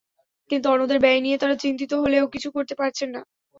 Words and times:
কিন্তু 0.49 0.67
অন্যদের 0.69 0.99
ব্যয় 0.99 1.21
নিয়ে 1.21 1.37
তাঁরা 1.37 1.55
চিন্তিত 1.63 1.91
হলেও 2.03 2.25
কিছু 2.33 2.47
করতে 2.55 2.73
পারছেন 2.77 3.09
না। 3.09 3.21